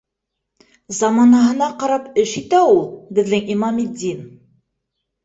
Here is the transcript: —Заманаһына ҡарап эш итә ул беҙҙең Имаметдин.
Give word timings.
—Заманаһына 0.99 1.67
ҡарап 1.83 2.07
эш 2.21 2.33
итә 2.41 2.63
ул 2.71 2.81
беҙҙең 3.19 3.45
Имаметдин. 3.57 4.25